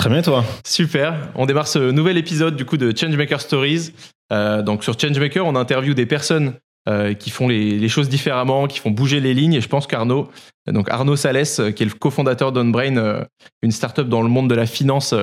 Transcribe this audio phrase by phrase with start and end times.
[0.00, 0.46] Très bien, toi.
[0.64, 1.28] Super.
[1.34, 3.92] On démarre ce nouvel épisode du coup de Changemaker Stories.
[4.32, 6.54] Euh, donc sur Changemaker, on interviewe des personnes
[6.88, 9.52] euh, qui font les, choses différemment, qui font bouger les lignes.
[9.52, 10.30] Et je pense qu'Arnaud,
[10.66, 13.26] donc Arnaud Salès, euh, qui est le cofondateur d'OnBrain,
[13.62, 15.14] une startup dans le monde de la finance,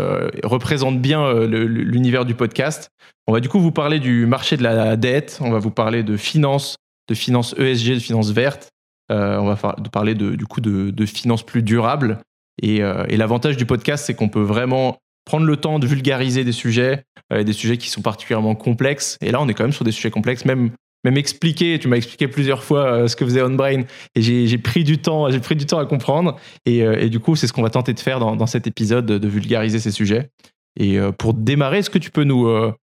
[0.43, 2.91] représente bien l'univers du podcast.
[3.25, 5.39] On va du coup vous parler du marché de la dette.
[5.41, 6.75] On va vous parler de finance,
[7.09, 8.69] de finance ESG, de finance verte.
[9.09, 9.55] on va
[9.91, 12.19] parler de, du coup de finance plus durable.
[12.65, 16.51] Euh, et, l'avantage du podcast, c'est qu'on peut vraiment prendre le temps de vulgariser des
[16.51, 19.17] sujets, euh, des sujets qui sont particulièrement complexes.
[19.21, 20.71] Et là, on est quand même sur des sujets complexes, même
[21.03, 21.77] même expliquer.
[21.79, 23.83] Tu m'as expliqué plusieurs fois euh, ce que faisait OnBrain
[24.15, 26.37] et j'ai pris du temps, j'ai pris du temps à comprendre.
[26.65, 29.79] Et, du coup, c'est ce qu'on va tenter de faire dans, cet épisode, de, vulgariser
[29.79, 30.31] ces sujets.
[30.79, 32.73] Et pour démarrer, est-ce que tu peux nous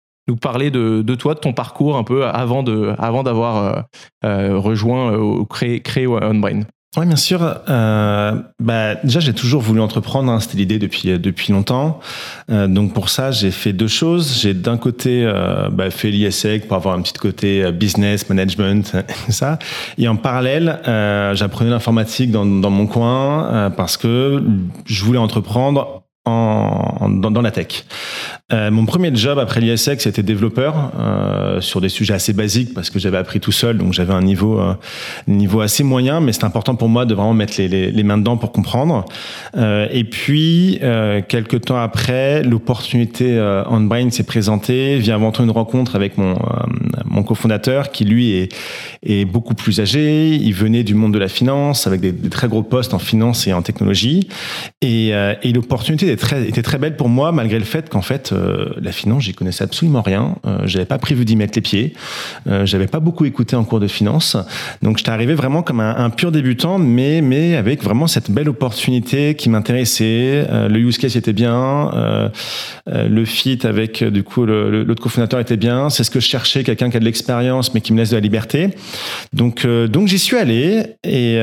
[0.40, 3.84] parler de, toi, de ton parcours un peu avant d'avoir
[4.22, 6.62] rejoint ou créé OnBrain?
[6.96, 7.40] Oui, bien sûr.
[7.68, 10.30] Euh, bah, déjà, j'ai toujours voulu entreprendre.
[10.30, 11.98] Hein, C'était l'idée depuis euh, depuis longtemps.
[12.50, 14.38] Euh, donc pour ça, j'ai fait deux choses.
[14.40, 18.96] J'ai d'un côté euh, bah, fait l'ISEC pour avoir un petit côté euh, business, management,
[19.28, 19.58] ça.
[19.98, 20.80] Et en parallèle,
[21.34, 24.42] j'apprenais l'informatique dans, dans mon coin parce que
[24.86, 27.84] je voulais entreprendre en, dans, dans, la tech.
[28.52, 32.88] Euh, mon premier job après l'ISEC, c'était développeur euh, sur des sujets assez basiques parce
[32.88, 34.74] que j'avais appris tout seul, donc j'avais un niveau euh,
[35.28, 38.16] niveau assez moyen, mais c'est important pour moi de vraiment mettre les, les, les mains
[38.16, 39.04] dedans pour comprendre.
[39.56, 45.50] Euh, et puis euh, quelques temps après, l'opportunité OnBrain s'est présentée via avant tout une
[45.50, 46.36] rencontre avec mon
[47.04, 48.54] mon cofondateur qui lui est
[49.02, 50.34] est beaucoup plus âgé.
[50.34, 53.46] Il venait du monde de la finance avec des, des très gros postes en finance
[53.46, 54.28] et en technologie,
[54.80, 58.70] et, et l'opportunité très, était très belle pour moi, malgré le fait qu'en fait, euh,
[58.80, 60.36] la finance, j'y connaissais absolument rien.
[60.46, 61.94] Euh, j'avais pas prévu d'y mettre les pieds.
[62.46, 64.36] Euh, j'avais pas beaucoup écouté en cours de finance.
[64.82, 69.34] Donc, j'étais arrivé vraiment comme un, pur débutant, mais, mais avec vraiment cette belle opportunité
[69.34, 70.46] qui m'intéressait.
[70.50, 71.90] Euh, le use case était bien.
[71.94, 72.28] Euh,
[72.86, 75.90] le fit avec, du coup, l'autre cofondateur était bien.
[75.90, 78.16] C'est ce que je cherchais, quelqu'un qui a de l'expérience, mais qui me laisse de
[78.16, 78.70] la liberté.
[79.32, 81.40] Donc, donc j'y suis allé et,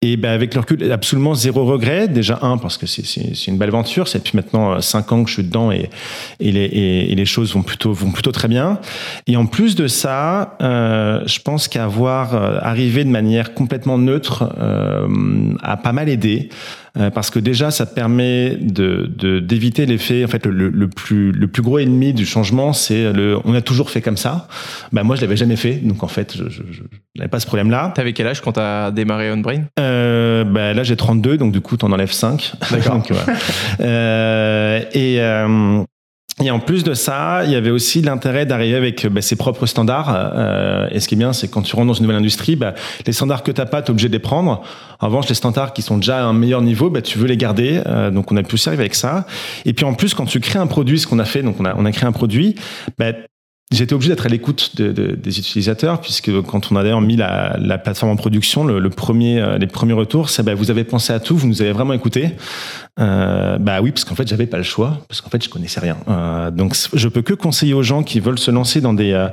[0.00, 2.06] et ben avec le recul, absolument zéro regret.
[2.06, 4.06] Déjà un parce que c'est une belle aventure.
[4.06, 5.90] C'est depuis maintenant euh, cinq ans que je suis dedans et,
[6.38, 8.78] et, les, et, les choses vont plutôt vont plutôt très bien.
[9.26, 14.54] Et en plus de ça, euh, je pense qu'avoir euh, arrivé de manière complètement neutre
[14.58, 15.08] euh,
[15.62, 16.48] a pas mal aidé.
[16.98, 19.06] Euh, parce que déjà ça permet de
[19.40, 23.38] d'éviter l'effet en fait le, le, plus le plus gros ennemi du changement c'est le
[23.44, 24.48] on a toujours fait comme ça.
[24.92, 26.82] Ben moi je l'avais jamais fait donc en fait je, je, je
[27.16, 30.82] n'avais pas ce problème là t'avais quel âge quand t'as démarré OnBrain euh, ben là
[30.82, 33.02] j'ai 32 donc du coup t'en enlèves 5 d'accord.
[33.80, 35.84] Euh, et euh,
[36.40, 39.66] et en plus de ça, il y avait aussi l'intérêt d'arriver avec bah, ses propres
[39.66, 40.08] standards.
[40.10, 42.74] Euh, et ce qui est bien, c'est quand tu rentres dans une nouvelle industrie, bah,
[43.06, 44.62] les standards que tu n'as pas, tu es obligé de les prendre.
[45.00, 47.36] En revanche, les standards qui sont déjà à un meilleur niveau, bah, tu veux les
[47.36, 47.80] garder.
[47.86, 49.26] Euh, donc on a pu arriver avec ça.
[49.64, 51.64] Et puis en plus, quand tu crées un produit, ce qu'on a fait, donc on
[51.64, 52.54] a, on a créé un produit,
[52.98, 53.12] bah,
[53.70, 57.16] J'étais obligé d'être à l'écoute de, de, des utilisateurs puisque quand on a d'ailleurs mis
[57.16, 60.70] la, la, plateforme en production, le, le premier, euh, les premiers retours, c'est bah, vous
[60.70, 62.30] avez pensé à tout, vous nous avez vraiment écouté.
[62.98, 65.80] Euh, bah oui, parce qu'en fait j'avais pas le choix, parce qu'en fait je connaissais
[65.80, 65.98] rien.
[66.08, 69.28] Euh, donc je peux que conseiller aux gens qui veulent se lancer dans des euh,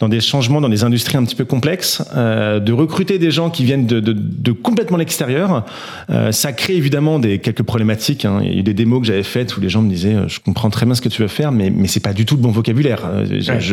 [0.00, 3.48] dans des changements, dans des industries un petit peu complexes, euh, de recruter des gens
[3.48, 5.64] qui viennent de, de, de complètement l'extérieur.
[6.10, 8.24] Euh, ça crée évidemment des quelques problématiques.
[8.24, 8.40] Hein.
[8.42, 10.40] Il y a eu des démos que j'avais faites où les gens me disaient je
[10.40, 12.42] comprends très bien ce que tu veux faire, mais mais c'est pas du tout le
[12.42, 13.02] bon vocabulaire.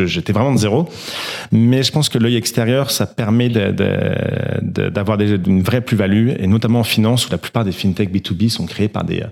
[0.05, 0.89] J'étais vraiment de zéro.
[1.51, 6.47] Mais je pense que l'œil extérieur, ça permet d'avoir de, de, une vraie plus-value, et
[6.47, 9.23] notamment en finance où la plupart des fintech B2B sont créés par des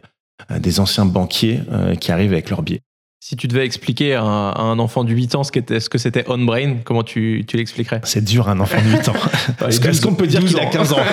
[0.49, 2.81] euh, des anciens banquiers euh, qui arrivent avec leurs biais.
[3.23, 6.77] Si tu devais expliquer à un, enfant de 8 ans ce, ce que c'était OnBrain,
[6.83, 8.01] comment tu, tu l'expliquerais?
[8.03, 9.13] C'est dur un enfant de 8 ans.
[9.67, 10.97] Est-ce qu'on peut dire qu'il a 15 ans?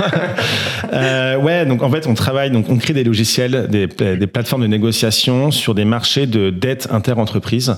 [0.93, 4.63] Euh, Ouais, donc en fait on travaille, donc on crée des logiciels, des, des plateformes
[4.63, 7.77] de négociation sur des marchés de dette inter-entreprise.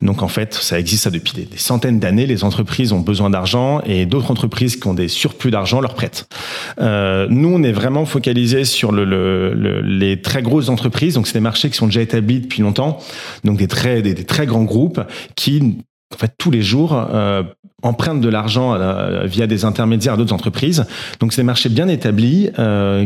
[0.00, 2.26] Donc en fait ça existe ça depuis des, des centaines d'années.
[2.26, 6.28] Les entreprises ont besoin d'argent et d'autres entreprises qui ont des surplus d'argent leur prêtent.
[6.80, 11.14] Euh, nous on est vraiment focalisé sur le, le, le, les très grosses entreprises.
[11.14, 13.00] Donc c'est des marchés qui sont déjà établis depuis longtemps.
[13.44, 13.66] Donc des
[14.02, 15.00] des très grands groupes
[15.34, 15.78] qui
[16.12, 17.42] en fait, tous les jours, euh,
[17.82, 18.76] empruntent de l'argent
[19.24, 20.84] via des intermédiaires d'autres entreprises.
[21.20, 22.50] Donc c'est des marchés bien établis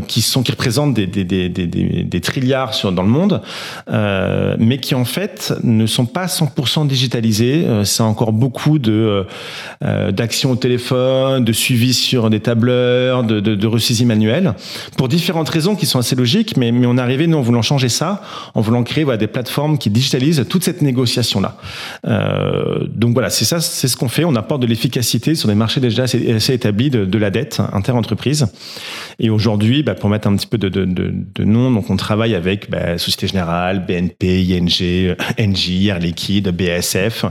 [0.06, 3.40] qui sont qui représentent des, des, des, des, des trilliards sur, dans le monde,
[4.58, 7.66] mais qui en fait ne sont pas 100% digitalisés.
[7.84, 9.26] c'est encore beaucoup de
[9.80, 13.66] d'actions au téléphone, de suivi sur des tableurs, de, de, de
[14.96, 17.62] pour différentes raisons qui sont assez logiques, mais, mais on est arrivé, nous, en voulant
[17.62, 18.22] changer ça,
[18.54, 21.56] en voulant créer voilà, des plateformes qui digitalisent toute cette négociation-là.
[22.06, 24.24] Euh, donc voilà, c'est ça, c'est ce qu'on fait.
[24.24, 28.46] On apporte l'efficacité sur des marchés déjà assez, assez établis de, de, la dette inter-entreprise.
[29.18, 31.96] Et aujourd'hui, bah, pour mettre un petit peu de, de, de, de nom, donc on
[31.96, 37.24] travaille avec bah, Société Générale, BNP, ING, NJ, Air Liquide, BASF.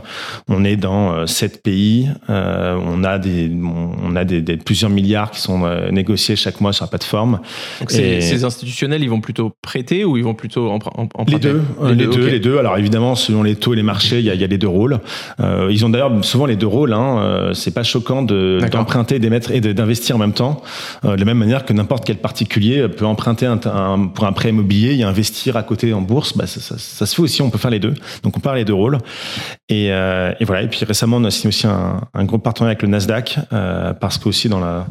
[0.47, 2.09] On est dans euh, sept pays.
[2.29, 6.61] Euh, on a des, on a des, des, plusieurs milliards qui sont euh, négociés chaque
[6.61, 7.39] mois sur la plateforme.
[7.79, 8.21] Donc et...
[8.21, 12.05] ces institutionnels, ils vont plutôt prêter ou ils vont plutôt emprunter Les deux, les, les
[12.05, 12.31] deux, okay.
[12.31, 12.57] les deux.
[12.57, 14.57] Alors évidemment, selon les taux et les marchés, il y a, il y a les
[14.57, 14.99] deux rôles.
[15.39, 16.93] Euh, ils ont d'ailleurs souvent les deux rôles.
[16.93, 17.17] Hein.
[17.25, 20.61] Euh, c'est pas choquant d'emprunter, d'émettre et d'investir en même temps.
[21.03, 24.33] Euh, de la même manière que n'importe quel particulier peut emprunter un, un, pour un
[24.33, 26.37] prêt immobilier et investir à côté en bourse.
[26.37, 27.41] Bah, ça, ça, ça, se fait aussi.
[27.41, 27.93] On peut faire les deux.
[28.23, 28.99] Donc on parle les deux rôles.
[29.69, 30.61] Et, euh, et voilà.
[30.61, 33.93] Et puis récemment, on a signé aussi un, un gros partenariat avec le Nasdaq euh,
[33.93, 34.87] parce qu'aussi dans la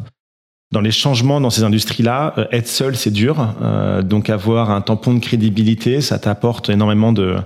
[0.75, 3.55] dans les changements dans ces industries-là, euh, être seul, c'est dur.
[3.61, 7.37] Euh, donc avoir un tampon de crédibilité, ça t'apporte énormément de,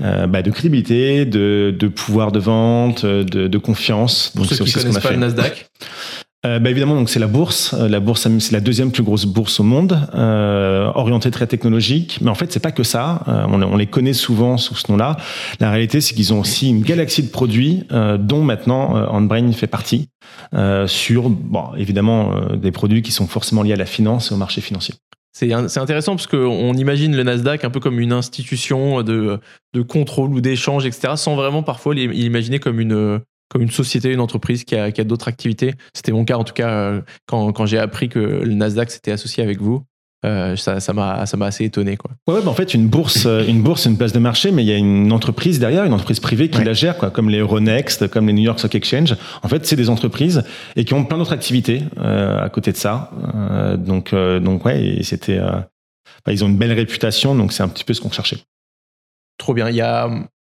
[0.00, 4.32] euh, bah, de crédibilité, de, de, pouvoir de vente, de, de confiance.
[4.34, 5.14] Pour donc ceux qui connaissent pas fait.
[5.14, 5.66] le Nasdaq
[6.44, 7.72] euh, bah évidemment, donc c'est la bourse.
[7.72, 12.18] La bourse, c'est la deuxième plus grosse bourse au monde, euh, orientée très technologique.
[12.20, 13.22] Mais en fait, c'est pas que ça.
[13.28, 15.16] Euh, on, les connaît souvent sous ce nom-là.
[15.60, 19.52] La réalité, c'est qu'ils ont aussi une galaxie de produits, euh, dont maintenant euh, Handbrain
[19.52, 20.08] fait partie,
[20.54, 24.38] euh, sur, bon, évidemment, des produits qui sont forcément liés à la finance et au
[24.38, 24.94] marché financier.
[25.34, 29.40] C'est intéressant parce qu'on imagine le Nasdaq un peu comme une institution de,
[29.72, 33.20] de contrôle ou d'échange, etc., sans vraiment parfois l'imaginer comme une
[33.52, 35.74] comme une société, une entreprise qui a, qui a d'autres activités.
[35.92, 39.12] C'était mon cas en tout cas euh, quand, quand j'ai appris que le Nasdaq s'était
[39.12, 39.84] associé avec vous.
[40.24, 42.12] Euh, ça, ça m'a, ça m'a assez étonné, quoi.
[42.28, 44.62] Ouais, bah en fait, une bourse, euh, une bourse, c'est une place de marché, mais
[44.62, 46.64] il y a une entreprise derrière, une entreprise privée qui ouais.
[46.64, 49.16] la gère, quoi, comme les Euronext, comme les New York Stock Exchange.
[49.42, 50.44] En fait, c'est des entreprises
[50.76, 53.10] et qui ont plein d'autres activités euh, à côté de ça.
[53.34, 57.84] Euh, donc, donc ouais, c'était, bah, ils ont une belle réputation, donc c'est un petit
[57.84, 58.38] peu ce qu'on cherchait.
[59.38, 59.70] Trop bien.
[59.70, 60.08] Il y a,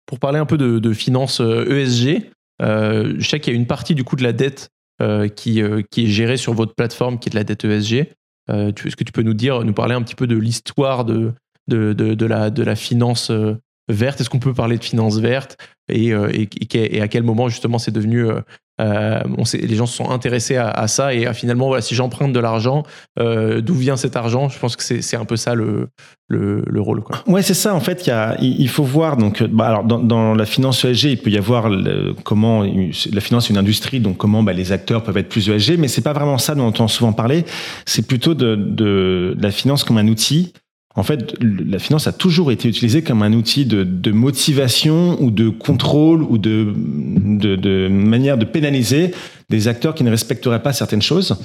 [0.07, 2.31] pour parler un peu de, de finances ESG,
[2.63, 4.71] euh, je sais qu'il y a une partie du coup de la dette
[5.01, 8.13] euh, qui, euh, qui est gérée sur votre plateforme, qui est de la dette ESG.
[8.51, 11.35] Est-ce que tu peux nous dire, nous parler un petit peu de l'histoire de,
[11.69, 13.31] de, de, de, la, de la finance
[13.89, 14.23] verte?
[14.23, 15.59] Est-ce qu'on peut parler de finance verte?
[15.91, 16.49] Et, et,
[16.97, 18.25] et, à quel moment justement c'est devenu
[18.81, 19.21] euh,
[19.55, 22.85] les gens se sont intéressés à, ça et finalement, voilà, si j'emprunte de l'argent,
[23.19, 25.89] euh, d'où vient cet argent Je pense que c'est un peu ça le,
[26.29, 27.03] le, le rôle.
[27.03, 27.23] Quoi.
[27.27, 27.75] Ouais, c'est ça.
[27.75, 28.11] En fait,
[28.41, 29.17] il faut voir.
[29.17, 31.71] Donc, bah, alors dans, la finance ESG, il peut y avoir
[32.25, 35.79] comment la finance est une industrie, donc comment bah, les acteurs peuvent être plus ESG,
[35.79, 37.45] mais c'est pas vraiment ça dont on entend souvent parler.
[37.87, 40.53] C'est plutôt de la finance comme un outil
[40.99, 45.31] en fait, la finance a toujours été utilisée comme un outil de, de motivation ou
[45.31, 49.13] de contrôle ou de, de, de, manière de pénaliser
[49.49, 51.39] des acteurs qui ne respecteraient pas certaines choses.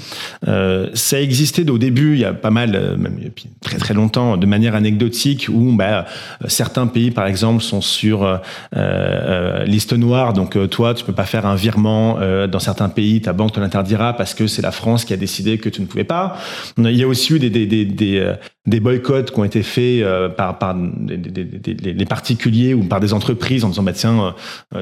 [0.48, 3.94] Euh, ça existait au début, il y a pas mal, euh, même depuis très très
[3.94, 6.06] longtemps, de manière anecdotique, où bah,
[6.48, 8.38] certains pays, par exemple, sont sur euh,
[8.76, 10.34] euh, liste noire.
[10.34, 13.60] Donc toi, tu peux pas faire un virement euh, dans certains pays, ta banque te
[13.60, 16.38] l'interdira parce que c'est la France qui a décidé que tu ne pouvais pas.
[16.78, 18.34] Il y a aussi eu des, des, des, des,
[18.65, 20.06] des boycotts qui ont été faits
[20.38, 24.35] par, par les particuliers ou par des entreprises en disant bah tiens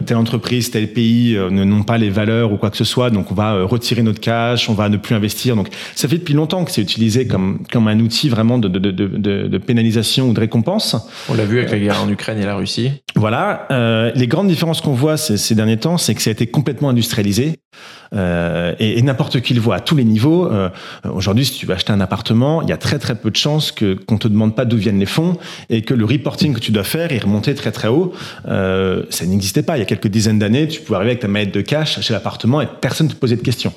[0.05, 3.31] telle entreprise tel pays ne n'ont pas les valeurs ou quoi que ce soit donc
[3.31, 5.55] on va euh, retirer notre cash, on va ne plus investir.
[5.55, 8.79] Donc ça fait depuis longtemps que c'est utilisé comme comme un outil vraiment de de,
[8.79, 10.95] de, de, de pénalisation ou de récompense.
[11.29, 12.91] On l'a vu avec la guerre en Ukraine et la Russie.
[13.15, 13.67] Voilà.
[13.71, 16.47] Euh, les grandes différences qu'on voit ces, ces, derniers temps, c'est que ça a été
[16.47, 17.59] complètement industrialisé.
[18.13, 20.51] Euh, et, et n'importe qui le voit à tous les niveaux.
[20.51, 20.69] Euh,
[21.09, 23.71] Aujourd'hui, si tu veux acheter un appartement, il y a très très peu de chances
[23.71, 25.37] que qu'on te demande pas d'où viennent les fonds
[25.69, 28.11] et que le reporting que tu dois faire est remonté très très haut.
[28.47, 30.67] Euh, ça n'existait pas il y a quelques dizaines d'années.
[30.67, 33.41] Tu pouvais arriver avec ta manette de cash acheter l'appartement et personne te posait de
[33.41, 33.73] questions.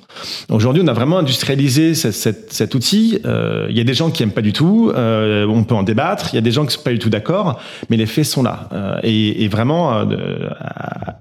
[0.50, 3.21] Aujourd'hui, on a vraiment industrialisé cette, cette, cet outil.
[3.25, 4.91] Euh, il y a des gens qui aiment pas du tout.
[4.95, 6.31] Euh, on peut en débattre.
[6.33, 8.43] Il y a des gens qui sont pas du tout d'accord, mais les faits sont
[8.43, 8.69] là.
[8.73, 10.07] Euh, et, et, vraiment à,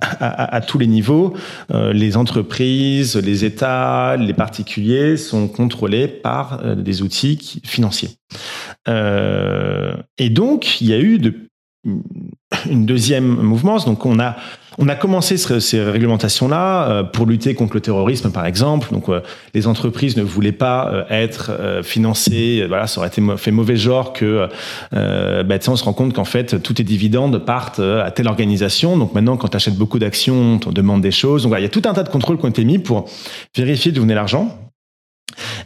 [0.01, 1.34] à, à, tous les niveaux,
[1.72, 8.10] les entreprises les États, les particuliers sont contrôlés par euh, des outils financiers.
[8.88, 11.19] Euh, et donc, il y a eu
[12.69, 13.77] une deuxième mouvement.
[13.77, 14.36] Donc on a
[14.77, 18.89] on a commencé ces réglementations-là euh, pour lutter contre le terrorisme, par exemple.
[18.92, 19.22] Donc, euh,
[19.53, 21.51] les entreprises ne voulaient pas euh, être
[21.84, 22.65] financées.
[22.68, 24.48] Voilà, ça aurait été fait mauvais genre que,
[24.92, 28.98] bah, on se rend compte qu'en fait, tous tes dividendes partent à telle organisation.
[28.98, 31.44] Donc, maintenant, quand tu achètes beaucoup d'actions, on demande des choses.
[31.44, 33.10] Donc, voilà, il y a tout un tas de contrôles qui ont été mis pour
[33.56, 34.58] vérifier d'où venait l'argent.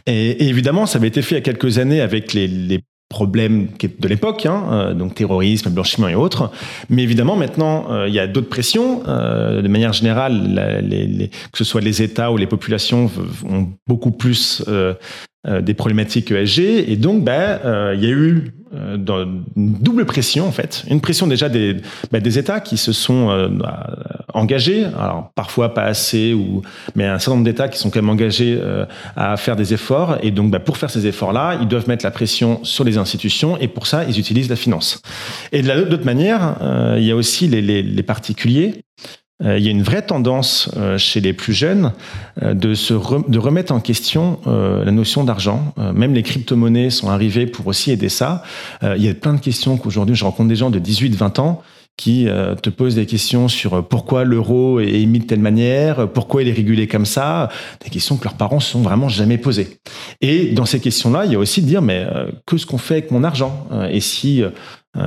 [0.06, 2.80] Et, et, évidemment, ça avait été fait il y a quelques années avec les, les
[3.08, 6.50] problèmes de l'époque, hein, euh, donc terrorisme, blanchiment et autres.
[6.90, 9.02] Mais évidemment, maintenant, euh, il y a d'autres pressions.
[9.08, 13.10] Euh, de manière générale, les, que ce soit les États ou les populations
[13.48, 14.94] ont beaucoup plus euh,
[15.48, 16.60] des problématiques ESG.
[16.88, 18.96] Et donc, ben, euh, il y a eu euh,
[19.56, 20.84] une double pression, en fait.
[20.90, 21.76] Une pression déjà des,
[22.12, 23.50] ben, des États qui se sont
[24.34, 26.62] engagés, alors parfois pas assez, ou,
[26.94, 28.60] mais un certain nombre d'États qui sont quand même engagés
[29.16, 30.18] à faire des efforts.
[30.22, 33.58] Et donc, ben, pour faire ces efforts-là, ils doivent mettre la pression sur les institutions,
[33.58, 35.00] et pour ça, ils utilisent la finance.
[35.52, 36.56] Et de l'autre manière,
[36.96, 40.68] il y a aussi les, les, les particuliers euh, il y a une vraie tendance
[40.76, 41.92] euh, chez les plus jeunes
[42.42, 45.74] euh, de, se de remettre en question la notion d'argent.
[45.94, 48.42] même les crypto-monnaies sont arrivées pour aussi aider ça.
[48.82, 51.62] il y a plein de questions qu'aujourd'hui, je rencontre des gens de 18-20 ans
[51.96, 52.26] qui
[52.62, 56.52] te posent des questions sur pourquoi l'euro est émis de telle manière, pourquoi il est
[56.52, 57.48] régulé comme ça,
[57.84, 59.78] des questions que leurs parents se sont vraiment jamais posées.
[60.20, 62.06] Et dans ces questions-là, il y a aussi de dire mais
[62.46, 64.50] que ce qu'on fait avec mon argent Et si euh,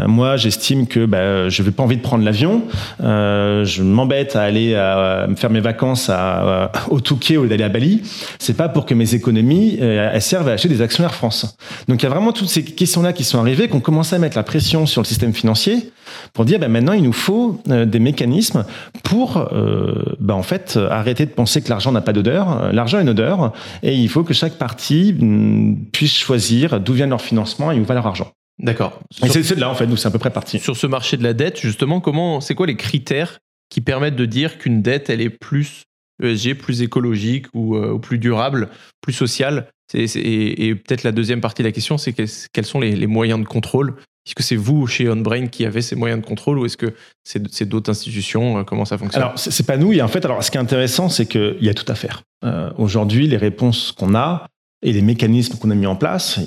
[0.08, 2.64] moi, j'estime que bah, je n'ai pas envie de prendre l'avion.
[3.04, 7.50] Euh, je m'embête à aller à, me faire mes vacances à, au Touquet au lieu
[7.50, 8.02] d'aller à Bali.
[8.40, 11.58] C'est pas pour que mes économies euh, elles servent à acheter des actions Air France.
[11.88, 14.38] Donc il y a vraiment toutes ces questions-là qui sont arrivées, qu'on commence à mettre
[14.38, 15.92] la pression sur le système financier
[16.34, 18.66] pour dire bah, maintenant il nous faut euh, des mécanismes
[19.04, 22.72] pour euh, bah, en fait arrêter de penser que l'argent n'a pas d'odeur.
[22.74, 27.08] L'argent a une odeur et il faut que chaque partie mm, puisse choisir d'où vient
[27.08, 28.32] leur financement et où va leur argent.
[28.62, 29.02] D'accord.
[29.12, 30.60] C'est de là, en fait, nous, c'est à peu près parti.
[30.60, 33.40] Sur ce marché de la dette, justement, comment, c'est quoi les critères
[33.70, 35.84] qui permettent de dire qu'une dette, elle est plus
[36.22, 38.70] ESG, plus écologique ou, euh, plus durable,
[39.02, 39.68] plus sociale?
[39.94, 43.96] Et, peut-être la deuxième partie de la question, c'est quels sont les, moyens de contrôle?
[44.26, 46.94] Est-ce que c'est vous, chez OnBrain, qui avez ces moyens de contrôle ou est-ce que
[47.24, 48.60] c'est d'autres institutions?
[48.60, 49.24] Euh, Comment ça fonctionne?
[49.24, 49.92] Alors, c'est pas nous.
[49.92, 52.22] Et en fait, alors, ce qui est intéressant, c'est qu'il y a tout à faire.
[52.46, 54.48] Euh, aujourd'hui, les réponses qu'on a,
[54.84, 56.40] et les mécanismes qu'on a mis en place,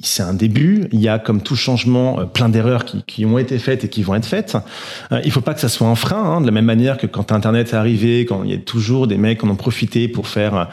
[0.00, 0.88] c'est un début.
[0.90, 3.88] Il y a, comme tout changement, euh, plein d'erreurs qui, qui, ont été faites et
[3.88, 4.56] qui vont être faites.
[5.12, 7.06] Euh, il faut pas que ça soit un frein, hein, de la même manière que
[7.06, 10.08] quand Internet est arrivé, quand il y a toujours des mecs qui en ont profité
[10.08, 10.68] pour faire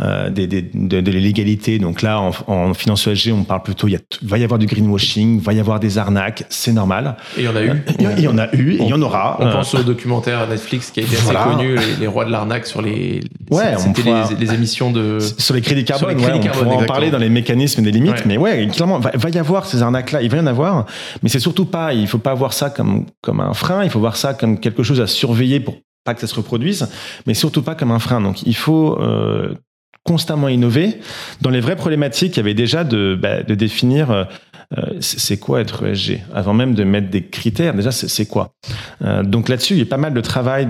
[0.00, 1.78] euh, des, des, de, de l'illégalité.
[1.78, 4.58] Donc là, en, en finance ESG, on parle plutôt, il, y a, va y avoir
[4.58, 7.16] du greenwashing, il va y avoir des arnaques, c'est normal.
[7.36, 7.82] Et il y en a eu.
[8.00, 9.36] il y en a eu, et il y en aura.
[9.38, 12.82] On pense au documentaire Netflix qui a été assez connu, les, rois de l'arnaque sur
[12.82, 13.20] les,
[13.52, 15.18] ouais, c'était les, les, émissions de...
[15.38, 18.36] Sur les crédits carbone, on pourra en parler dans les mécanismes et des limites, mais
[18.36, 20.86] ouais, clairement, va, va y avoir ces arnaques-là, il va y en avoir,
[21.22, 24.00] mais c'est surtout pas, il faut pas voir ça comme, comme un frein, il faut
[24.00, 26.88] voir ça comme quelque chose à surveiller pour pas que ça se reproduise,
[27.26, 28.20] mais surtout pas comme un frein.
[28.20, 29.54] Donc il faut euh,
[30.04, 30.98] constamment innover
[31.40, 32.36] dans les vraies problématiques.
[32.36, 34.28] Il y avait déjà de, bah, de définir
[34.78, 38.52] euh, c'est quoi être ESG Avant même de mettre des critères, déjà, c'est quoi?
[39.02, 40.68] Euh, Donc là-dessus, il y a pas mal de travail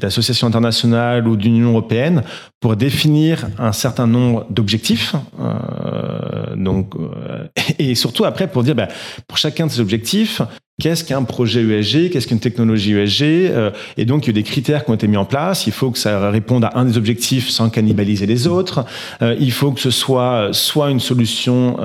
[0.00, 2.22] d'associations internationales ou d'Union européenne
[2.60, 5.14] pour définir un certain nombre d'objectifs.
[5.40, 6.94] Euh, donc,
[7.78, 8.88] et surtout après pour dire, bah,
[9.26, 10.40] pour chacun de ces objectifs,
[10.80, 13.52] qu'est-ce qu'un projet ESG, qu'est-ce qu'une technologie ESG,
[13.98, 15.66] et donc il y a des critères qui ont été mis en place.
[15.66, 18.84] Il faut que ça réponde à un des objectifs sans cannibaliser les autres.
[19.20, 21.76] il faut que ce soit soit une solution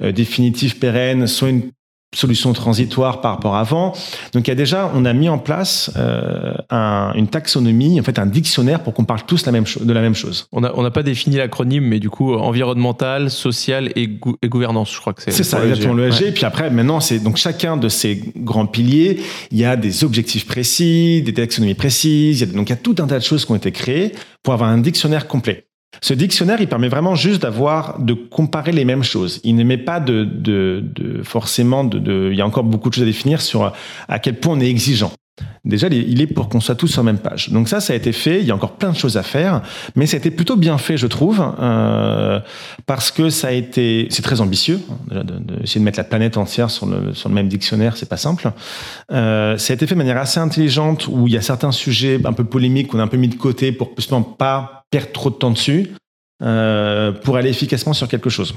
[0.00, 1.70] définitive pérenne, soit une
[2.14, 3.92] solution transitoire par rapport à avant.
[4.32, 8.02] Donc il y a déjà, on a mis en place euh, un, une taxonomie, en
[8.02, 10.48] fait un dictionnaire pour qu'on parle tous la même de la même chose.
[10.52, 14.92] On n'a on a pas défini l'acronyme, mais du coup environnemental, social et, et gouvernance,
[14.92, 15.30] je crois que c'est.
[15.30, 16.22] C'est ça, exactement le ESG.
[16.22, 20.04] Et puis après, maintenant, c'est donc chacun de ces grands piliers, il y a des
[20.04, 22.40] objectifs précis, des taxonomies précises.
[22.40, 23.72] Il y a, donc il y a tout un tas de choses qui ont été
[23.72, 24.12] créées
[24.42, 25.65] pour avoir un dictionnaire complet.
[26.00, 29.40] Ce dictionnaire, il permet vraiment juste d'avoir, de comparer les mêmes choses.
[29.44, 32.88] Il ne met pas de, de, de forcément de, de, il y a encore beaucoup
[32.88, 33.72] de choses à définir sur
[34.08, 35.12] à quel point on est exigeant.
[35.64, 37.50] Déjà, il est pour qu'on soit tous sur la même page.
[37.50, 38.40] Donc ça, ça a été fait.
[38.40, 39.62] Il y a encore plein de choses à faire,
[39.96, 42.40] mais ça a été plutôt bien fait, je trouve, euh,
[42.86, 44.80] parce que ça a été, c'est très ambitieux.
[45.10, 48.16] Hein, d'essayer de, mettre la planète entière sur le, sur le même dictionnaire, c'est pas
[48.16, 48.52] simple.
[49.10, 52.20] Euh, ça a été fait de manière assez intelligente, où il y a certains sujets
[52.24, 55.30] un peu polémiques qu'on a un peu mis de côté pour justement pas perdre trop
[55.30, 55.90] de temps dessus,
[56.42, 58.54] euh, pour aller efficacement sur quelque chose.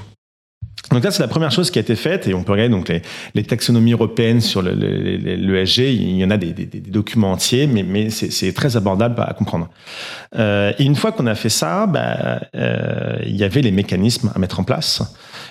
[0.90, 2.88] Donc là, c'est la première chose qui a été faite, et on peut regarder donc
[2.88, 3.02] les,
[3.34, 5.78] les taxonomies européennes sur l'ESG.
[5.78, 9.20] Le, il y en a des, des, des documents entiers, mais, mais c'est très abordable
[9.20, 9.68] à comprendre.
[10.36, 14.32] Euh, et une fois qu'on a fait ça, bah, euh, il y avait les mécanismes
[14.34, 15.02] à mettre en place.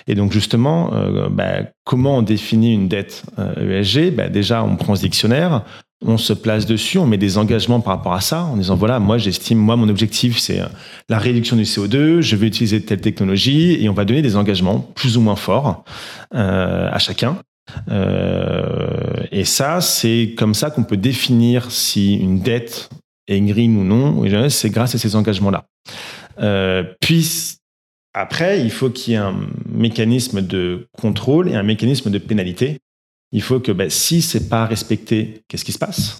[0.06, 4.62] Et donc justement, euh, bah, comment on définit une dette ESG euh, e bah, Déjà,
[4.62, 5.64] on prend ce dictionnaire,
[6.04, 8.98] on se place dessus, on met des engagements par rapport à ça, en disant voilà,
[8.98, 10.66] moi j'estime, moi mon objectif c'est euh,
[11.08, 14.78] la réduction du CO2, je vais utiliser telle technologie, et on va donner des engagements
[14.80, 15.84] plus ou moins forts
[16.34, 17.38] euh, à chacun.
[17.90, 22.88] Euh, et ça, c'est comme ça qu'on peut définir si une dette
[23.28, 24.48] est green ou non.
[24.48, 25.66] C'est grâce à ces engagements-là.
[27.00, 27.58] Puis
[28.12, 29.36] après, il faut qu'il y ait un
[29.68, 32.78] mécanisme de contrôle et un mécanisme de pénalité
[33.32, 36.18] il faut que ben, si c'est pas respecté, qu'est-ce qui se passe?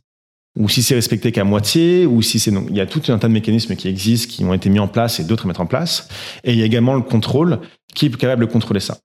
[0.59, 3.29] Ou si c'est respecté qu'à moitié, ou si c'est il y a tout un tas
[3.29, 5.67] de mécanismes qui existent, qui ont été mis en place et d'autres à mettre en
[5.67, 6.09] place.
[6.43, 7.61] Et il y a également le contrôle
[7.95, 8.99] qui est capable de contrôler ça.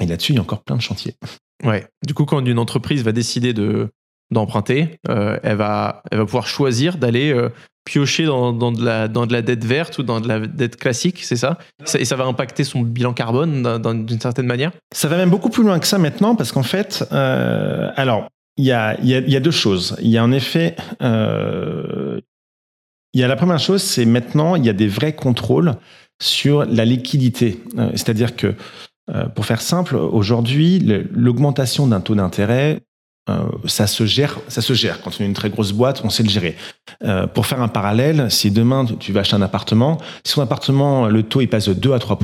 [0.00, 1.14] Et là-dessus, il y a encore plein de chantiers.
[1.64, 1.86] Ouais.
[2.06, 3.90] Du coup, quand une entreprise va décider de
[4.30, 7.48] d'emprunter, euh, elle va elle va pouvoir choisir d'aller euh,
[7.84, 10.76] piocher dans, dans, de la, dans de la dette verte ou dans de la dette
[10.76, 11.58] classique, c'est ça,
[11.96, 13.62] Et ça va impacter son bilan carbone
[14.04, 14.72] d'une certaine manière?
[14.92, 18.64] Ça va même beaucoup plus loin que ça maintenant, parce qu'en fait, euh, alors, il
[18.64, 19.96] y a, y, a, y a, deux choses.
[20.00, 22.20] Il y a en effet, il
[23.14, 25.76] y a la première chose, c'est maintenant, il y a des vrais contrôles
[26.20, 27.62] sur la liquidité.
[27.94, 28.54] C'est-à-dire que,
[29.34, 30.80] pour faire simple, aujourd'hui,
[31.12, 32.80] l'augmentation d'un taux d'intérêt
[33.28, 35.00] euh, ça se gère, ça se gère.
[35.02, 36.56] Quand on est une très grosse boîte, on sait le gérer.
[37.04, 41.08] Euh, pour faire un parallèle, si demain tu vas acheter un appartement, si ton appartement,
[41.08, 42.18] le taux il passe de 2 à 3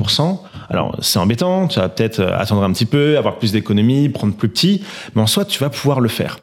[0.69, 4.49] alors c'est embêtant, tu vas peut-être attendre un petit peu, avoir plus d'économies, prendre plus
[4.49, 4.81] petit,
[5.13, 6.39] mais en soi, tu vas pouvoir le faire.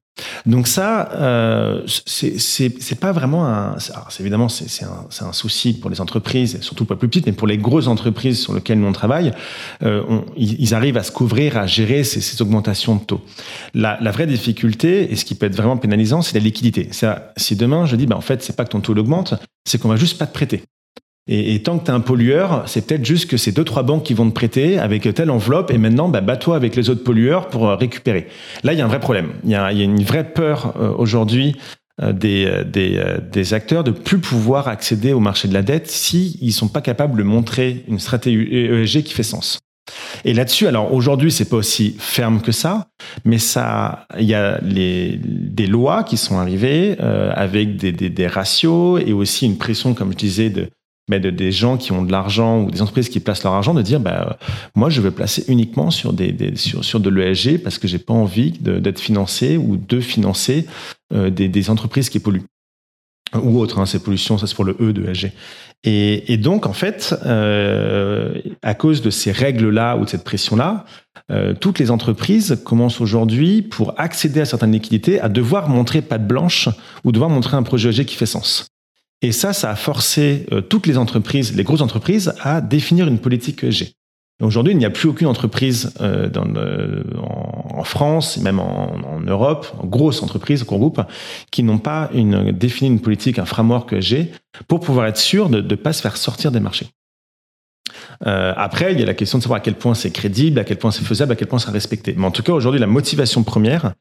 [0.47, 3.77] Donc ça, euh, c'est pas vraiment un.
[4.19, 7.87] Évidemment c'est un, souci pour les entreprises, surtout pas plus petites, mais pour les grosses
[7.87, 9.33] entreprises sur lesquelles nous on travaille,
[9.83, 10.03] euh,
[10.37, 13.21] ils arrivent à se couvrir, à gérer ces, augmentations de taux.
[13.75, 16.91] La, la, vraie difficulté et ce qui peut être vraiment pénalisant, c'est la liquidité.
[17.37, 19.89] Si demain je dis, bah en fait c'est pas que ton taux augmente, c'est qu'on
[19.89, 20.63] va juste pas te prêter.
[21.33, 24.03] Et, tant que tu es un pollueur, c'est peut-être juste que c'est deux, trois banques
[24.03, 27.47] qui vont te prêter avec telle enveloppe et maintenant, bah, bats-toi avec les autres pollueurs
[27.47, 28.27] pour euh, récupérer.
[28.65, 29.29] Là, il y a un vrai problème.
[29.45, 31.55] Il y a, une vraie peur euh, aujourd'hui
[32.03, 36.47] euh, des, des, acteurs de plus pouvoir accéder au marché de la dette s'ils si
[36.47, 39.61] ne sont pas capables de montrer une stratégie ESG qui fait sens.
[40.25, 42.89] Et là-dessus, alors aujourd'hui, c'est pas aussi ferme que ça,
[43.25, 49.13] mais ça, il y a des lois qui sont arrivées avec des, des, ratios et
[49.13, 50.69] aussi une pression, comme je disais, de,
[51.09, 53.75] mais de, des gens qui ont de l'argent ou des entreprises qui placent leur argent
[53.75, 54.39] de dire bah,
[54.75, 58.15] moi je veux placer uniquement sur des, sur, sur de l'ESG parce que j'ai pas
[58.15, 60.67] envie d'être financé ou de financer
[61.13, 62.45] euh, des, entreprises qui polluent.
[63.35, 65.33] Ou autres hein, ces pollutions ça c'est pour le E de ESG
[65.85, 70.57] et, donc en fait euh, à cause de ces règles là ou de cette pression
[70.57, 70.85] là
[71.31, 76.27] euh, toutes les entreprises commencent aujourd'hui pour accéder à certaines liquidités à devoir montrer patte
[76.27, 76.69] blanche
[77.05, 78.67] ou devoir montrer un projet ESG qui fait sens
[79.23, 83.19] et ça, ça a forcé euh, toutes les entreprises, les grosses entreprises, à définir une
[83.19, 83.93] politique ESG.
[84.41, 86.47] Aujourd'hui, il n'y a plus aucune entreprise euh, dans
[87.19, 90.95] en, France, même en, Europe, en grosses entreprises, gros
[91.51, 94.29] qui n'ont pas une, défini une politique, un framework ESG,
[94.67, 96.89] pour pouvoir être sûr de ne pas se faire sortir des marchés.
[98.27, 100.65] Euh, après, il y a la question de savoir à quel point c'est crédible, à
[100.65, 102.15] quel point c'est faisable, à quel point c'est respecté.
[102.17, 103.95] Mais en tout cas, aujourd'hui, la motivation première,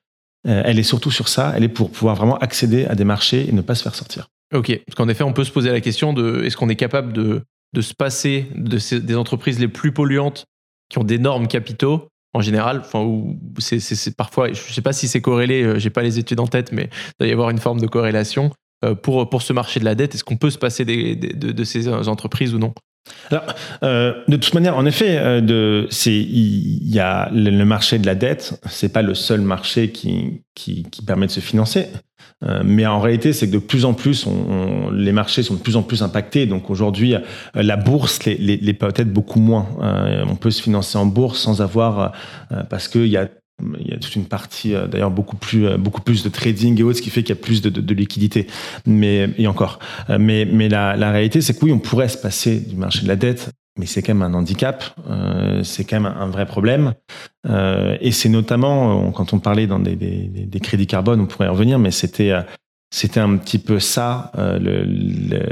[0.47, 1.53] euh, elle est surtout sur ça.
[1.55, 4.29] Elle est pour pouvoir vraiment accéder à des marchés et ne pas se faire sortir.
[4.53, 7.13] Ok, parce qu'en effet, on peut se poser la question de est-ce qu'on est capable
[7.13, 7.43] de,
[7.81, 10.45] se passer des entreprises les plus polluantes
[10.89, 13.03] qui ont d'énormes capitaux en général, enfin,
[13.57, 16.45] c'est parfois, je ne sais pas si c'est corrélé, euh, j'ai pas les études en
[16.45, 18.51] tête, mais il doit y avoir une forme de corrélation
[18.85, 20.13] euh, pour, ce marché de la dette.
[20.13, 22.73] Est-ce qu'on peut se passer de, ces entreprises ou non?
[23.31, 23.45] Alors,
[23.83, 28.15] euh, de toute manière, en effet, euh, c'est il y a le, marché de la
[28.15, 31.87] dette, c'est pas le seul marché qui, qui, permet de se financer.
[32.43, 35.59] Euh, mais en réalité, c'est que de plus en plus, on, les marchés sont de
[35.59, 36.45] plus en plus impactés.
[36.45, 37.15] Donc aujourd'hui,
[37.53, 39.67] la bourse les, peut-être beaucoup moins.
[40.27, 42.13] On peut se financer en bourse sans avoir,
[42.69, 43.27] parce qu'il y a
[43.79, 46.97] il y a toute une partie d'ailleurs beaucoup plus beaucoup plus de trading et autres,
[46.97, 48.47] ce qui fait qu'il y a plus de, de, liquidité.
[48.85, 49.79] Mais et encore,
[50.19, 53.15] mais mais la, réalité, c'est que oui, on pourrait se passer du marché de la
[53.15, 56.93] dette mais c'est quand même un handicap, euh, c'est quand même un vrai problème.
[57.47, 61.79] Euh, et c'est notamment, quand on parlait dans des, crédits carbone, on pourrait y revenir,
[61.79, 62.33] mais c'était
[62.91, 64.83] c'était un petit peu ça, euh,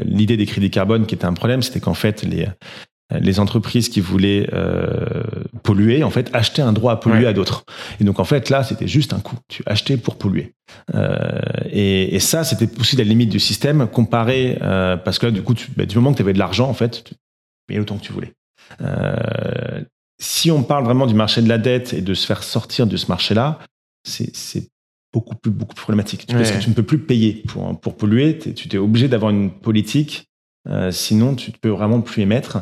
[0.03, 2.47] l'idée des crédits carbone qui était un problème, c'était qu'en fait les
[3.11, 5.23] les entreprises qui voulaient euh,
[5.63, 7.27] polluer, en fait, achetaient un droit à polluer ouais.
[7.27, 7.63] à d'autres.
[7.99, 9.37] Et donc, en fait, là, c'était juste un coût.
[9.47, 10.53] Tu achetais pour polluer.
[10.93, 11.17] Euh,
[11.69, 15.41] et, et, ça, c'était aussi la limite du système comparé, euh, parce que là, du
[15.41, 17.13] coup, tu, bah, du moment que tu avais de l'argent, en fait,
[17.69, 18.33] mais autant que tu voulais.
[18.81, 19.83] Euh,
[20.19, 22.97] si on parle vraiment du marché de la dette et de se faire sortir de
[22.97, 23.59] ce marché-là,
[24.03, 24.67] c'est
[25.13, 26.25] beaucoup plus, beaucoup plus problématique.
[26.29, 28.37] Parce que tu ne peux plus payer pour, pour polluer.
[28.37, 30.25] tu es obligé d'avoir une politique,
[30.67, 32.59] euh, sinon tu ne peux vraiment plus émettre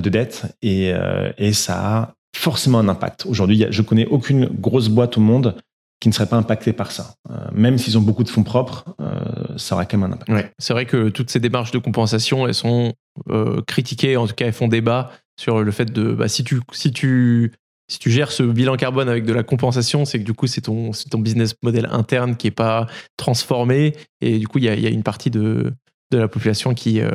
[0.00, 3.26] de dette et, euh, et ça a forcément un impact.
[3.26, 5.56] Aujourd'hui, je connais aucune grosse boîte au monde
[6.00, 7.14] qui ne serait pas impactée par ça.
[7.52, 8.84] même s'ils ont beaucoup de fonds propres,
[9.56, 10.52] ça aura quand même un impact.
[10.58, 12.94] C'est vrai que toutes ces démarches de compensation, elles sont
[13.68, 16.92] critiquées, en tout cas elles font débat sur le fait de bah, si tu si
[16.92, 17.52] tu
[17.92, 20.62] si tu gères ce bilan carbone avec de la compensation, c'est que du coup, c'est
[20.62, 22.86] ton, ton business model interne qui n'est pas
[23.18, 23.94] transformé.
[24.22, 25.74] Et du coup, il y a, y a, une partie de,
[26.10, 27.10] de la population qui, euh,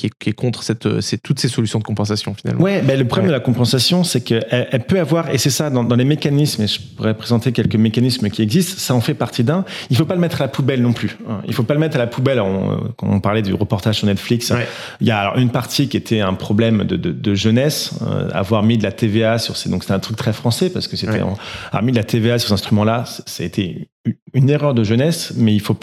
[0.00, 2.62] qui, qui est, contre cette, euh, c'est toutes ces solutions de compensation finalement.
[2.62, 5.68] Ouais, mais le problème de la compensation, c'est qu'elle elle peut avoir, et c'est ça
[5.68, 9.44] dans, les mécanismes, et je pourrais présenter quelques mécanismes qui existent, ça en fait partie
[9.44, 9.64] d'un.
[9.90, 11.18] Il faut pas le mettre à la poubelle non plus.
[11.28, 11.42] Hein.
[11.46, 12.40] Il faut pas le mettre à la poubelle.
[12.40, 14.52] On, quand on parlait du reportage sur Netflix,
[15.00, 18.30] il y a alors une partie qui était un problème de, de, de jeunesse, euh,
[18.32, 20.96] avoir mis de la TVA sur ces, donc c'était un truc très français parce que
[20.96, 23.88] c'était, avoir mis de la TVA sur cet instrument-là, ça a été
[24.32, 25.76] une erreur de jeunesse, mais il faut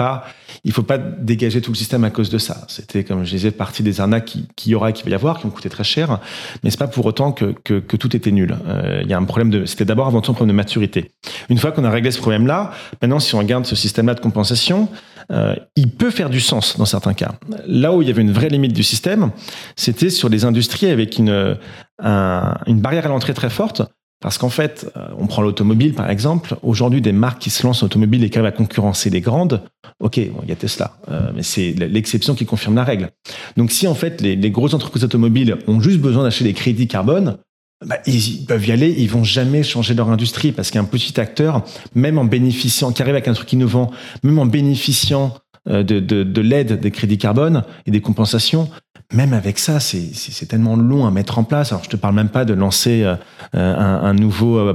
[0.71, 2.65] faut pas dégager tout le système à cause de ça.
[2.67, 5.39] C'était, comme je disais, partie des arnaques qui, qui y aura, qui va y avoir,
[5.39, 6.19] qui ont coûté très cher,
[6.63, 8.57] mais c'est pas pour autant que, que, que tout était nul.
[8.67, 11.11] Euh, il y a un problème de, c'était d'abord avant tout un problème de maturité.
[11.49, 14.89] Une fois qu'on a réglé ce problème-là, maintenant, si on regarde ce système-là de compensation,
[15.31, 17.35] euh, il peut faire du sens dans certains cas.
[17.65, 19.31] Là où il y avait une vraie limite du système,
[19.75, 21.57] c'était sur les industries avec une,
[21.99, 23.83] une barrière à l'entrée très forte
[24.19, 26.55] parce qu'en fait, euh, on prend l'automobile par exemple.
[26.63, 29.61] Aujourd'hui, des marques qui se lancent en automobile et qui arrivent à concurrencer les grandes,
[29.99, 33.11] ok, il y a Tesla, euh, mais c'est l'exception qui confirme la règle.
[33.57, 37.37] Donc si en fait les, grosses entreprises automobiles ont juste besoin d'acheter des crédits carbone,
[37.85, 41.63] bah, ils peuvent y aller, ils vont jamais changer leur industrie parce qu'un petit acteur,
[41.93, 43.91] même en bénéficiant, qui arrive avec un truc innovant,
[44.23, 45.35] même en bénéficiant
[45.69, 48.69] euh, de l'aide des crédits carbone et des compensations,
[49.13, 51.71] même avec ça, c'est tellement long à mettre en place.
[51.71, 53.15] Alors, je te parle même pas de lancer euh,
[53.55, 54.73] euh, un, nouveau euh,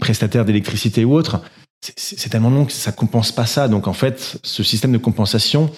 [0.00, 1.40] prestataire d'électricité ou autre.
[1.80, 3.68] C'est tellement long que ça compense pas ça.
[3.68, 5.70] Donc, en fait, ce système de compensation,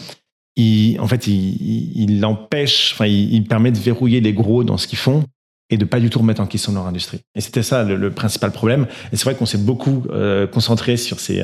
[0.57, 4.89] il, en fait, il, il empêche, enfin, il, permet de verrouiller les gros dans ce
[4.89, 5.23] qu'ils font
[5.71, 7.21] et de pas du tout remettre en question leur industrie.
[7.37, 8.89] Et c'était ça le, principal problème.
[9.13, 10.07] Et c'est vrai qu'on s'est beaucoup
[10.53, 11.41] concentré sur ces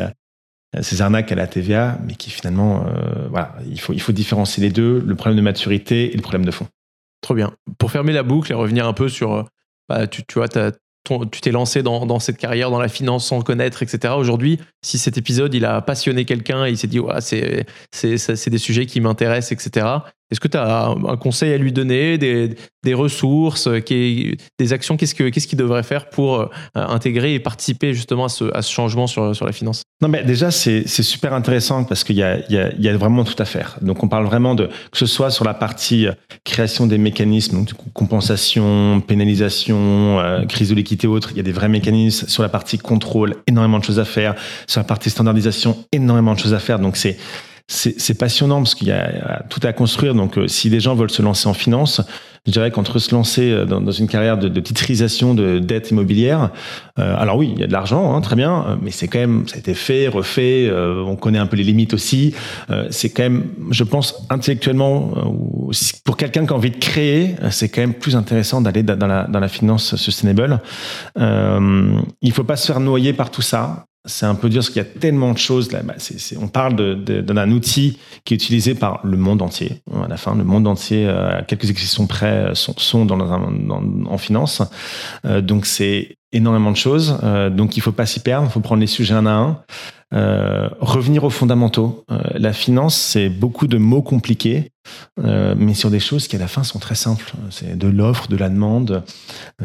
[0.82, 4.62] ces arnaques à la TVA, mais qui finalement, euh, voilà, il faut, il faut différencier
[4.62, 6.66] les deux, le problème de maturité et le problème de fond.
[7.22, 7.52] Trop bien.
[7.78, 9.42] Pour fermer la boucle et revenir un peu sur, euh,
[9.88, 13.82] bah, tu, tu vois, tu t'es lancé dans, cette carrière, dans la finance sans connaître,
[13.82, 14.14] etc.
[14.16, 18.18] Aujourd'hui, si cet épisode, il a passionné quelqu'un et il s'est dit, ouais, c'est, c'est,
[18.18, 19.86] c'est des sujets qui m'intéressent, etc.
[20.30, 25.14] Est-ce que tu as un conseil à lui donner, des, ressources, qui, des actions Qu'est-ce
[25.14, 29.52] qu'il devrait faire pour euh, intégrer et participer justement à ce, changement sur, sur la
[29.52, 29.82] finance?
[30.00, 33.78] Non, mais déjà, c'est super intéressant parce qu'il y a, vraiment tout à faire.
[33.80, 36.12] Donc, on parle vraiment de, que ce soit sur la partie euh,
[36.44, 41.52] création des mécanismes, donc compensation, pénalisation, euh, crise de l'équité autre, il y a des
[41.52, 42.28] vrais mécanismes.
[42.28, 44.34] Sur la partie contrôle, énormément de choses à faire.
[44.66, 46.78] Sur la partie standardisation, énormément de choses à faire.
[46.78, 47.16] Donc, c'est
[47.70, 50.14] c'est passionnant parce qu'il y a tout à construire.
[50.14, 52.00] Donc, euh, si des gens veulle se lancer en finance,
[52.46, 56.50] je dirais qu'entre se lancer euh, dans, une carrière de, de, titrisation de dette immobilière,
[56.98, 59.46] euh, alors oui, il y a de l'argent, hein, très bien, mais c'est quand même,
[59.46, 62.34] ça a été fait, refait, on connaît un peu les limites aussi.
[62.88, 65.12] c'est quand même, je pense, intellectuellement,
[66.04, 69.24] pour quelqu'un qui a envie de créer, c'est quand même plus intéressant d'aller dans la,
[69.24, 70.60] dans la finance sustainable.
[71.18, 74.82] il faut pas se faire noyer par tout ça c'est un peu dire ce qu'il
[74.82, 75.82] y a tellement de choses là.
[75.82, 75.94] Bah,
[76.40, 79.82] on parle d'un outil qui est utilisé par le monde entier.
[80.02, 84.62] À la fin, le monde entier, euh, quelques exceptions près, sont, sont dans, en finance.
[85.24, 87.18] Euh, donc c'est énormément de choses.
[87.22, 88.48] Euh, donc il faut pas s'y perdre.
[88.48, 90.67] Il faut prendre les sujets un à un.
[90.88, 92.04] Euh, revenir aux fondamentaux.
[92.10, 94.72] Euh, la finance, c'est beaucoup de mots compliqués,
[95.20, 97.32] euh, mais sur des choses qui à la fin sont très simples.
[97.50, 99.04] C'est de l'offre, de la demande.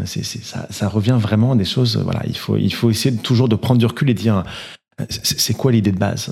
[0.05, 1.97] C'est, ça, revient vraiment à des choses.
[1.97, 4.43] Voilà, il faut, il faut essayer toujours de prendre du recul et dire.
[5.09, 6.31] C'est quoi l'idée de base?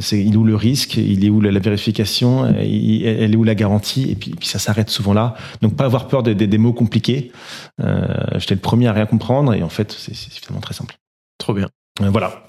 [0.00, 0.96] C'est il est où le risque?
[0.96, 2.44] Il est où la, vérification?
[2.44, 4.10] Elle est où la garantie?
[4.10, 5.36] Et puis, ça s'arrête souvent là.
[5.62, 7.30] Donc pas avoir peur des, des, des mots compliqués.
[7.78, 10.96] J'étais le premier à rien comprendre et en fait c'est finalement très simple.
[11.38, 11.68] Trop bien.
[12.02, 12.44] Euh, voilà.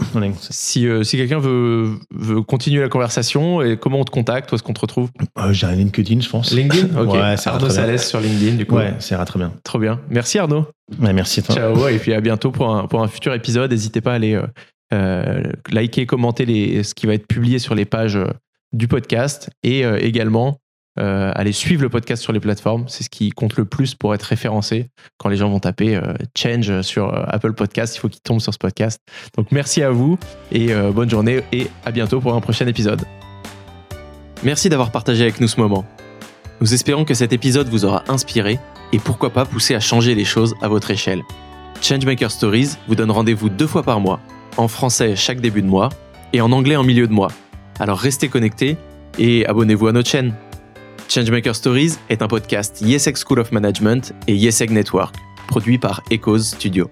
[0.50, 4.56] Si, euh, si quelqu'un veut, veut continuer la conversation, et comment on te contacte Où
[4.56, 6.52] est-ce qu'on te retrouve euh, J'ai un LinkedIn, je pense.
[6.52, 7.14] LinkedIn Ok.
[7.14, 8.76] Ouais, Arnaud Salès sur LinkedIn, du coup.
[8.76, 9.54] Ouais, ça ira très bien.
[9.64, 10.02] Trop bien.
[10.10, 10.66] Merci Arnaud.
[11.00, 11.56] Ouais, merci à toi.
[11.56, 13.70] Ciao, et puis à bientôt pour un, pour un futur épisode.
[13.72, 14.40] N'hésitez pas à aller
[15.70, 18.18] liker, commenter les, ce qui va être publié sur les pages
[18.74, 20.58] du podcast et également
[20.98, 22.86] euh, allez suivre le podcast sur les plateformes.
[22.88, 24.88] C'est ce qui compte le plus pour être référencé.
[25.18, 28.40] Quand les gens vont taper euh, Change sur euh, Apple Podcast, il faut qu'ils tombent
[28.40, 29.02] sur ce podcast.
[29.38, 30.18] Donc merci à vous
[30.52, 33.02] et bonne journée et à bientôt pour un prochain épisode.
[34.44, 35.86] Merci d'avoir partagé avec nous ce moment.
[36.62, 38.60] Nous espérons que cet épisode vous aura inspiré
[38.94, 41.24] et pourquoi pas poussé à changer les choses à votre échelle.
[41.82, 44.20] Changemaker Stories vous donne rendez-vous deux fois par mois,
[44.58, 45.90] en français chaque début de mois
[46.32, 47.32] et en anglais en milieu de mois.
[47.80, 48.78] Alors restez connectés
[49.20, 50.34] et abonnez-vous à notre chaîne.
[51.08, 55.16] Changemaker Stories est un podcast YesEg School of Management et YesEg Network,
[55.48, 56.90] produit par Echoes Studio.